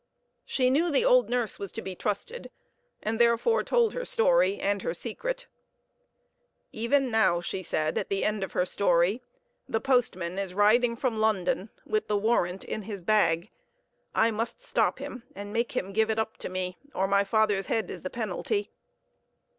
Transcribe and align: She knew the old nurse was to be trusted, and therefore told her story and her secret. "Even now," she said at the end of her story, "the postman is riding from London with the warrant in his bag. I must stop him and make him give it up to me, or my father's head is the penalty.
She 0.45 0.71
knew 0.71 0.89
the 0.89 1.05
old 1.05 1.29
nurse 1.29 1.59
was 1.59 1.71
to 1.73 1.81
be 1.83 1.93
trusted, 1.93 2.49
and 3.03 3.19
therefore 3.21 3.61
told 3.63 3.93
her 3.93 4.03
story 4.03 4.57
and 4.59 4.81
her 4.81 4.95
secret. 4.95 5.45
"Even 6.71 7.11
now," 7.11 7.39
she 7.39 7.61
said 7.61 7.99
at 7.99 8.09
the 8.09 8.25
end 8.25 8.43
of 8.43 8.53
her 8.53 8.65
story, 8.65 9.21
"the 9.69 9.79
postman 9.79 10.39
is 10.39 10.55
riding 10.55 10.95
from 10.95 11.19
London 11.19 11.69
with 11.85 12.07
the 12.07 12.17
warrant 12.17 12.63
in 12.63 12.81
his 12.81 13.03
bag. 13.03 13.51
I 14.15 14.31
must 14.31 14.59
stop 14.59 14.97
him 14.97 15.21
and 15.35 15.53
make 15.53 15.73
him 15.73 15.93
give 15.93 16.09
it 16.09 16.17
up 16.17 16.35
to 16.37 16.49
me, 16.49 16.79
or 16.95 17.07
my 17.07 17.23
father's 17.23 17.67
head 17.67 17.91
is 17.91 18.01
the 18.01 18.09
penalty. 18.09 18.71